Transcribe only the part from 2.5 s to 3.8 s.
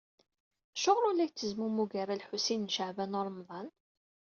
n Caɛban u Ṛemḍan?